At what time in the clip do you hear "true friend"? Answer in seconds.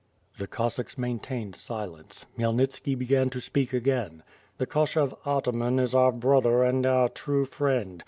7.07-7.99